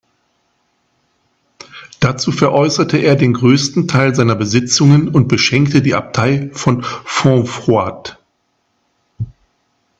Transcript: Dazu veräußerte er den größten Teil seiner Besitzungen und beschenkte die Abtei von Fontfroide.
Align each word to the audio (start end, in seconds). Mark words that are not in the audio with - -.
Dazu 1.99 2.31
veräußerte 2.31 2.97
er 2.97 3.15
den 3.15 3.33
größten 3.33 3.87
Teil 3.87 4.15
seiner 4.15 4.33
Besitzungen 4.33 5.07
und 5.09 5.27
beschenkte 5.27 5.83
die 5.83 5.93
Abtei 5.93 6.49
von 6.53 6.81
Fontfroide. 6.81 8.17